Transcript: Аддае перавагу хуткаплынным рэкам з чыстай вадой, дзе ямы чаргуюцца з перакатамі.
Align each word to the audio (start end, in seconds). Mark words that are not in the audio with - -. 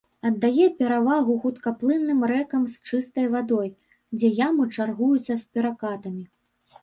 Аддае 0.27 0.67
перавагу 0.79 1.33
хуткаплынным 1.43 2.23
рэкам 2.31 2.63
з 2.71 2.89
чыстай 2.89 3.27
вадой, 3.35 3.69
дзе 4.21 4.27
ямы 4.47 4.63
чаргуюцца 4.75 5.29
з 5.37 5.43
перакатамі. 5.59 6.23